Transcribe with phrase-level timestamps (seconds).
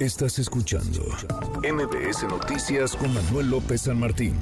[0.00, 1.02] Estás escuchando
[1.62, 4.34] MBS Noticias con Manuel López San Martín.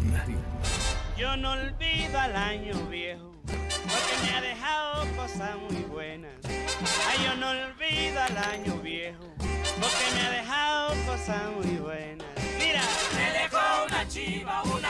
[1.19, 6.31] Yo no olvido al año viejo, porque me ha dejado cosas muy buenas.
[6.47, 12.29] Ay, yo no olvido al año viejo, porque me ha dejado cosas muy buenas.
[12.57, 12.83] Mira,
[13.17, 14.88] me dejó una chiva, una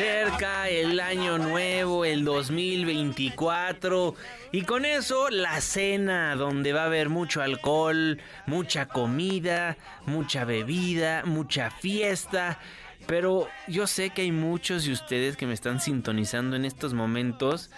[0.00, 4.14] acerca el año nuevo, el 2024,
[4.50, 9.76] y con eso la cena, donde va a haber mucho alcohol, mucha comida,
[10.06, 12.58] mucha bebida, mucha fiesta.
[13.06, 17.70] Pero yo sé que hay muchos de ustedes que me están sintonizando en estos momentos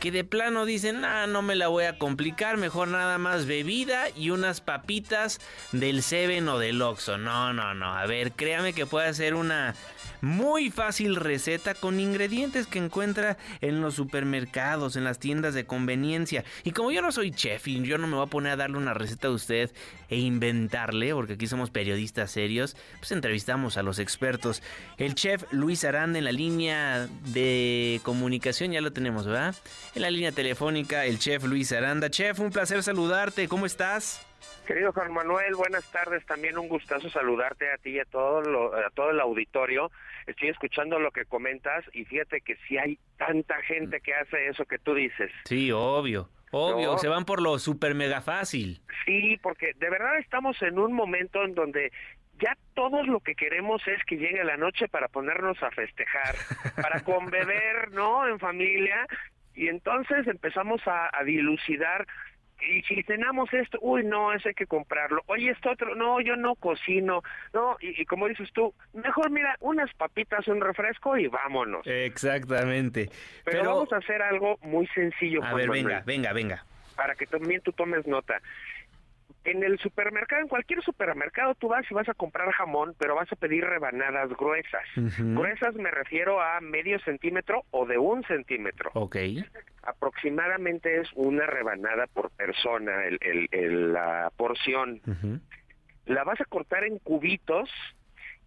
[0.00, 4.08] que de plano dicen, ah, no me la voy a complicar, mejor nada más bebida
[4.16, 5.40] y unas papitas
[5.72, 7.18] del Seven o del Oxxo.
[7.18, 9.74] No, no, no, a ver, créame que puede ser una
[10.22, 16.44] muy fácil receta con ingredientes que encuentra en los supermercados, en las tiendas de conveniencia.
[16.64, 18.78] Y como yo no soy chef y yo no me voy a poner a darle
[18.78, 19.70] una receta a usted
[20.08, 24.62] e inventarle, porque aquí somos periodistas serios, pues entrevistamos a los expertos.
[24.98, 29.54] El chef Luis Aranda en la línea de comunicación, ya lo tenemos, ¿verdad?
[29.94, 32.10] En la línea telefónica, el chef Luis Aranda.
[32.10, 34.24] Chef, un placer saludarte, ¿cómo estás?
[34.64, 36.24] Querido Juan Manuel, buenas tardes.
[36.26, 39.90] También un gustazo saludarte a ti y a todo, a todo el auditorio.
[40.28, 44.64] Estoy escuchando lo que comentas y fíjate que si hay tanta gente que hace eso
[44.64, 45.32] que tú dices.
[45.44, 46.28] Sí, obvio.
[46.52, 48.80] Obvio, se van por lo super mega fácil.
[49.04, 51.92] Sí, porque de verdad estamos en un momento en donde
[52.40, 56.34] ya todos lo que queremos es que llegue la noche para ponernos a festejar,
[56.76, 58.26] para conbeber, ¿no?
[58.26, 59.06] En familia.
[59.54, 62.06] Y entonces empezamos a, a dilucidar
[62.62, 65.22] y si cenamos esto, uy, no, eso hay que comprarlo.
[65.26, 67.22] Oye, esto otro, no, yo no cocino.
[67.54, 71.86] No, y, como dices tú, mejor mira, unas papitas, un refresco y vámonos.
[71.86, 73.08] Exactamente.
[73.44, 75.42] Pero, vamos a hacer algo muy sencillo.
[75.42, 76.64] A ver, venga, venga, venga.
[76.96, 78.40] Para que también tú tomes nota
[79.44, 83.30] en el supermercado, en cualquier supermercado, tú vas y vas a comprar jamón, pero vas
[83.32, 84.84] a pedir rebanadas gruesas.
[84.94, 88.90] Gruesas me refiero a medio centímetro o de un centímetro.
[88.94, 89.16] Ok.
[89.82, 95.00] Aproximadamente es una rebanada por persona, el, la porción.
[96.06, 97.70] La vas a cortar en cubitos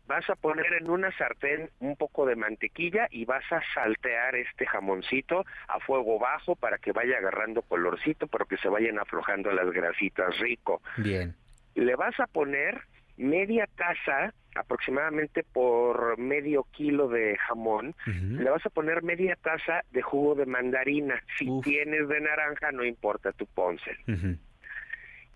[0.07, 4.65] vas a poner en una sartén un poco de mantequilla y vas a saltear este
[4.65, 9.71] jamoncito a fuego bajo para que vaya agarrando colorcito, pero que se vayan aflojando las
[9.71, 10.81] grasitas rico.
[10.97, 11.35] Bien.
[11.75, 12.81] Le vas a poner
[13.17, 20.01] media taza, aproximadamente por medio kilo de jamón, le vas a poner media taza de
[20.01, 21.21] jugo de mandarina.
[21.37, 23.97] Si tienes de naranja, no importa, tú ponce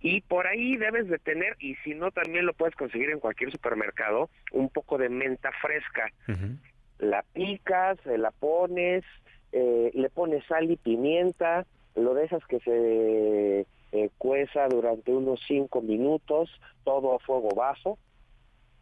[0.01, 3.51] y por ahí debes de tener, y si no también lo puedes conseguir en cualquier
[3.51, 6.11] supermercado, un poco de menta fresca.
[6.99, 9.03] La picas, la pones,
[9.51, 11.65] eh, le pones sal y pimienta,
[11.95, 16.49] lo dejas que se eh, cueza durante unos cinco minutos,
[16.83, 17.97] todo a fuego bajo,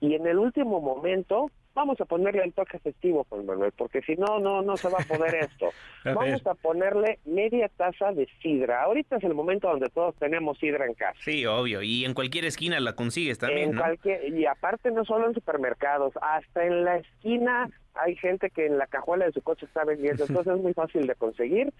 [0.01, 4.15] y en el último momento vamos a ponerle el toque festivo, Juan Manuel, porque si
[4.15, 5.69] no, no, no se va a poder esto.
[6.03, 8.83] vamos a ponerle media taza de sidra.
[8.83, 11.19] Ahorita es el momento donde todos tenemos sidra en casa.
[11.21, 15.27] Sí, obvio, y en cualquier esquina la consigues también, en Cualquier, y aparte no solo
[15.27, 19.65] en supermercados, hasta en la esquina hay gente que en la cajuela de su coche
[19.65, 21.73] está vendiendo, entonces es muy fácil de conseguir.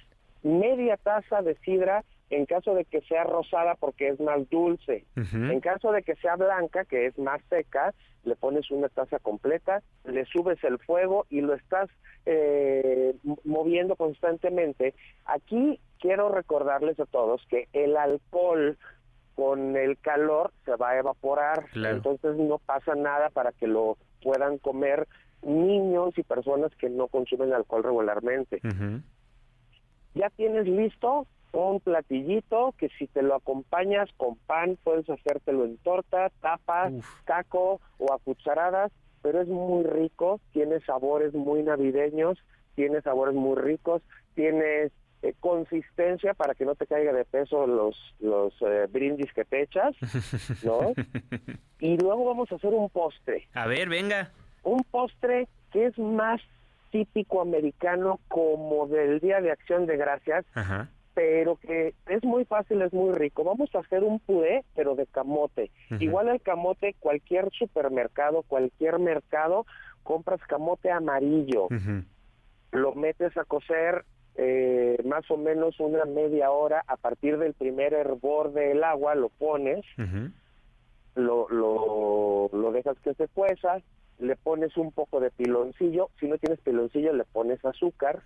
[0.44, 5.06] Media taza de sidra en caso de que sea rosada porque es más dulce.
[5.16, 7.94] En caso de que sea blanca, que es más seca,
[8.24, 11.90] le pones una taza completa, le subes el fuego y lo estás
[12.26, 14.96] eh, moviendo constantemente.
[15.26, 18.78] Aquí quiero recordarles a todos que el alcohol
[19.36, 24.58] con el calor se va a evaporar, entonces no pasa nada para que lo puedan
[24.58, 25.08] comer
[25.44, 28.62] niños y personas que no consumen alcohol regularmente.
[30.16, 31.28] Ya tienes listo
[31.64, 36.94] un platillito que si te lo acompañas con pan puedes hacértelo en torta, tapas,
[37.26, 42.38] taco o a cucharadas, pero es muy rico, tiene sabores muy navideños,
[42.76, 44.02] tiene sabores muy ricos,
[44.34, 49.46] tienes eh, consistencia para que no te caiga de peso los los eh, brindis que
[49.46, 49.96] te echas,
[50.64, 50.94] ¿no?
[51.80, 53.48] y luego vamos a hacer un postre.
[53.54, 54.32] A ver, venga.
[54.64, 56.42] Un postre que es más
[56.92, 62.82] típico americano como del Día de Acción de Gracias, Ajá pero que es muy fácil,
[62.82, 63.44] es muy rico.
[63.44, 65.72] Vamos a hacer un puré, pero de camote.
[66.00, 69.66] Igual el camote, cualquier supermercado, cualquier mercado,
[70.04, 71.68] compras camote amarillo,
[72.72, 77.94] lo metes a cocer eh, más o menos una media hora, a partir del primer
[77.94, 79.86] hervor del agua lo pones,
[81.16, 83.78] lo, lo, lo dejas que se cueza,
[84.20, 88.22] le pones un poco de piloncillo, si no tienes piloncillo le pones azúcar,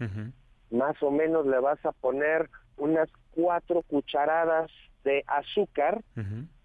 [0.71, 4.71] más o menos le vas a poner unas cuatro cucharadas
[5.03, 6.01] de azúcar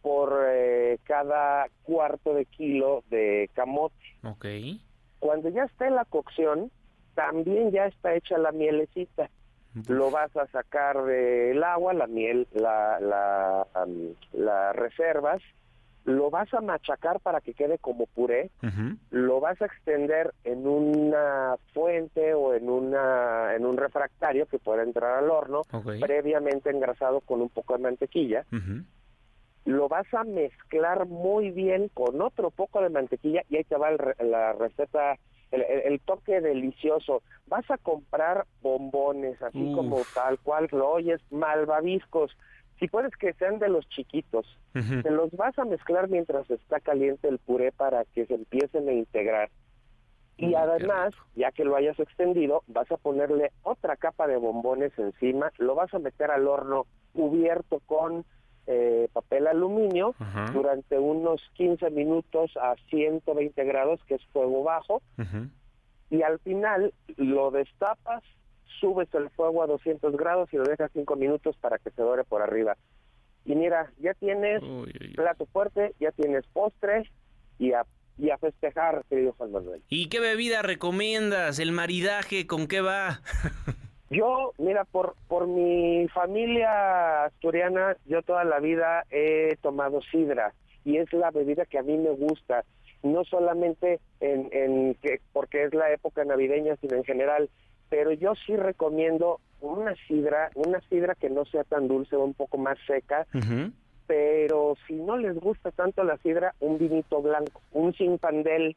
[0.02, 3.94] por eh, cada cuarto de kilo de camote.
[4.22, 4.46] Ok.
[5.18, 6.70] Cuando ya está en la cocción,
[7.14, 9.30] también ya está hecha la mielecita.
[9.88, 13.66] Lo vas a sacar del agua, la miel, la, la,
[14.32, 15.42] la reservas,
[16.04, 18.50] lo vas a machacar para que quede como puré,
[19.10, 24.82] lo vas a extender en una fuente o en una en un refractario que pueda
[24.82, 25.62] entrar al horno,
[26.00, 28.44] previamente engrasado con un poco de mantequilla.
[29.64, 33.88] Lo vas a mezclar muy bien con otro poco de mantequilla y ahí te va
[33.90, 35.16] el la receta,
[35.50, 37.22] el, el- el toque delicioso.
[37.46, 39.74] Vas a comprar bombones, así Uf.
[39.74, 42.36] como tal cual lo oyes, malvaviscos.
[42.78, 45.02] Si puedes que sean de los chiquitos, Ujú.
[45.02, 48.92] te los vas a mezclar mientras está caliente el puré para que se empiecen a
[48.92, 49.50] integrar.
[50.36, 54.92] Y Mm, además, ya que lo hayas extendido, vas a ponerle otra capa de bombones
[54.98, 58.24] encima, lo vas a meter al horno cubierto con
[58.66, 60.14] eh, papel aluminio
[60.52, 65.02] durante unos 15 minutos a 120 grados, que es fuego bajo,
[66.10, 68.22] y al final lo destapas,
[68.80, 72.24] subes el fuego a 200 grados y lo dejas 5 minutos para que se dore
[72.24, 72.76] por arriba.
[73.44, 75.14] Y mira, ya tienes Uy, uy, uy.
[75.14, 77.10] plato fuerte, ya tienes postre
[77.58, 77.84] y a,
[78.18, 79.82] y a festejar, querido Juan Manuel.
[79.88, 81.58] ¿Y qué bebida recomiendas?
[81.58, 83.20] ¿El maridaje con qué va?
[84.10, 90.54] Yo, mira, por, por mi familia asturiana, yo toda la vida he tomado sidra
[90.84, 92.64] y es la bebida que a mí me gusta,
[93.02, 97.50] no solamente en, en que porque es la época navideña, sino en general.
[97.88, 102.58] Pero yo sí recomiendo una sidra, una sidra que no sea tan dulce, un poco
[102.58, 103.26] más seca,
[104.06, 108.76] pero si no les gusta tanto la sidra, un vinito blanco, un sinfandel,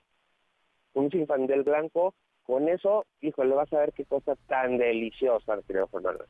[0.94, 2.14] un sinfandel blanco,
[2.44, 6.26] con eso, híjole, vas a ver qué cosa tan deliciosa, querido Fernando.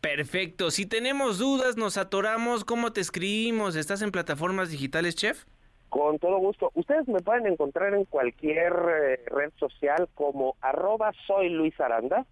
[0.00, 0.70] Perfecto.
[0.70, 3.76] Si tenemos dudas, nos atoramos, ¿cómo te escribimos?
[3.76, 5.44] ¿Estás en plataformas digitales, chef?
[5.90, 6.70] Con todo gusto.
[6.74, 12.24] Ustedes me pueden encontrar en cualquier eh, red social como arroba soy Luis Aranda.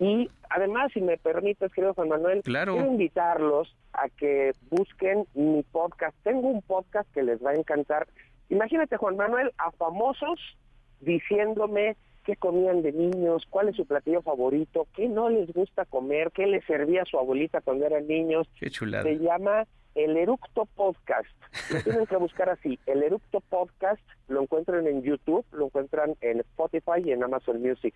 [0.00, 2.74] Y además, si me permites, querido Juan Manuel, Claro.
[2.74, 6.16] quiero invitarlos a que busquen mi podcast.
[6.24, 8.08] Tengo un podcast que les va a encantar.
[8.50, 10.40] Imagínate, Juan Manuel, a famosos
[11.00, 16.30] diciéndome qué comían de niños, cuál es su platillo favorito, qué no les gusta comer,
[16.32, 18.48] qué les servía a su abuelita cuando eran niños.
[18.58, 19.04] Qué chulada.
[19.04, 21.28] Se llama El Eructo Podcast.
[21.70, 22.78] Lo tienen que buscar así.
[22.86, 27.94] El Eructo Podcast lo encuentran en YouTube, lo encuentran en Spotify y en Amazon Music.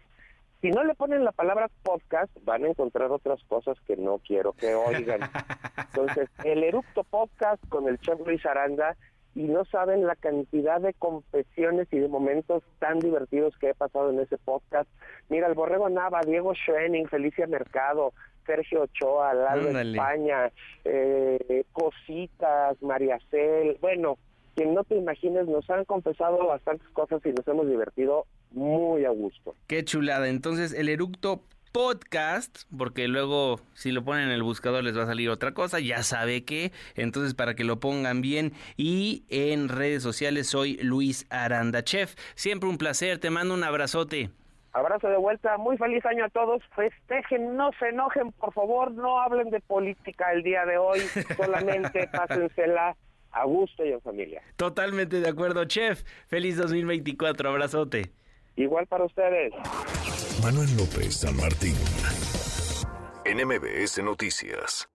[0.61, 4.53] Si no le ponen la palabra podcast, van a encontrar otras cosas que no quiero
[4.55, 5.21] que oigan.
[5.95, 8.97] Entonces, el Eructo Podcast con el chef Luis Aranda
[9.39, 14.11] y no saben la cantidad de confesiones y de momentos tan divertidos que he pasado
[14.11, 14.91] en ese podcast.
[15.29, 18.13] Mira, el Borrego Nava, Diego Schwenning, Felicia Mercado,
[18.45, 19.93] Sergio Ochoa, Lalo Ándale.
[19.93, 20.51] España,
[20.85, 24.19] eh, Cositas, María Cel, bueno,
[24.57, 29.11] quien no te imagines, nos han confesado bastantes cosas y nos hemos divertido muy a
[29.11, 29.55] gusto.
[29.69, 30.29] Qué chulada.
[30.29, 31.43] Entonces, el eructo
[31.73, 35.81] podcast, porque luego si lo ponen en el buscador les va a salir otra cosa,
[35.81, 36.73] ya sabe qué.
[36.95, 38.53] Entonces, para que lo pongan bien.
[38.77, 42.15] Y en redes sociales soy Luis Aranda Chef.
[42.35, 44.31] Siempre un placer, te mando un abrazote.
[44.73, 46.63] Abrazo de vuelta, muy feliz año a todos.
[46.77, 51.01] Festejen, no se enojen, por favor, no hablen de política el día de hoy,
[51.37, 52.97] solamente pásensela
[53.33, 54.43] a gusto y en familia.
[54.57, 56.03] Totalmente de acuerdo, chef.
[56.29, 58.11] Feliz 2024, abrazote.
[58.57, 59.53] Igual para ustedes.
[60.43, 61.75] Manuel López San Martín.
[63.25, 64.89] En MBS Noticias.